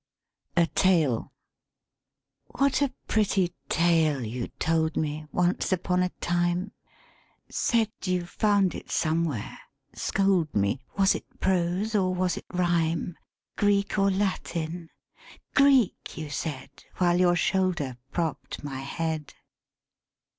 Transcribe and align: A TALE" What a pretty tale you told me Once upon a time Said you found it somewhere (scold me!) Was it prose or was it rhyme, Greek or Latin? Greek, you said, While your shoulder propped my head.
A 0.57 0.65
TALE" 0.65 1.31
What 2.57 2.81
a 2.81 2.91
pretty 3.07 3.53
tale 3.69 4.25
you 4.25 4.47
told 4.57 4.97
me 4.97 5.27
Once 5.31 5.71
upon 5.71 6.01
a 6.01 6.09
time 6.19 6.71
Said 7.49 7.91
you 8.05 8.25
found 8.25 8.73
it 8.73 8.89
somewhere 8.89 9.59
(scold 9.93 10.55
me!) 10.55 10.81
Was 10.97 11.13
it 11.13 11.39
prose 11.39 11.93
or 11.93 12.15
was 12.15 12.35
it 12.35 12.47
rhyme, 12.51 13.15
Greek 13.57 13.99
or 13.99 14.09
Latin? 14.09 14.89
Greek, 15.53 16.17
you 16.17 16.31
said, 16.31 16.71
While 16.97 17.19
your 17.19 17.35
shoulder 17.35 17.95
propped 18.11 18.63
my 18.63 18.79
head. 18.79 19.35